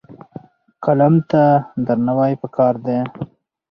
[0.83, 1.43] قلم ته
[1.85, 2.97] درناوی پکار دی.